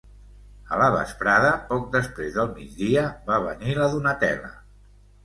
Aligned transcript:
A 0.77 0.77
la 0.81 0.85
vesprada, 0.93 1.51
poc 1.67 1.85
després 1.95 2.33
del 2.37 2.49
migdia, 2.53 3.05
va 3.29 3.39
venir 3.45 3.77
la 3.81 3.91
Donatella. 3.93 4.51